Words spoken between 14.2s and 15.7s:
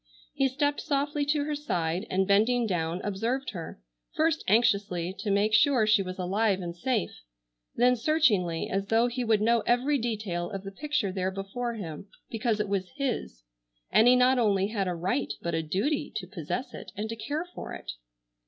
only had a right but a